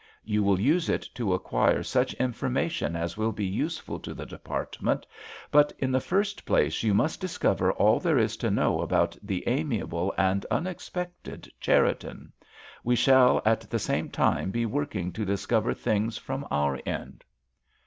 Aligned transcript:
You 0.23 0.41
will 0.41 0.59
use 0.59 0.89
it 0.89 1.07
to 1.13 1.35
acquire 1.35 1.83
such 1.83 2.15
information 2.15 2.95
as 2.95 3.17
will 3.17 3.31
be 3.31 3.45
useful 3.45 3.99
to 3.99 4.15
the 4.15 4.25
Department, 4.25 5.05
but 5.51 5.71
in 5.77 5.91
the 5.91 5.99
first 5.99 6.43
place 6.43 6.81
you 6.81 6.95
must 6.95 7.21
discover 7.21 7.71
all 7.73 7.99
there 7.99 8.17
is 8.17 8.35
to 8.37 8.49
know 8.49 8.79
about 8.81 9.15
the 9.21 9.47
amiable 9.47 10.11
and 10.17 10.43
unexpected 10.49 11.51
Cherriton. 11.59 12.33
We 12.83 12.95
shall 12.95 13.43
at 13.45 13.61
the 13.69 13.77
same 13.77 14.09
time 14.09 14.49
be 14.49 14.65
working 14.65 15.11
to 15.11 15.23
discover 15.23 15.71
things 15.71 16.17
from 16.17 16.47
our 16.49 16.79
end." 16.83 17.23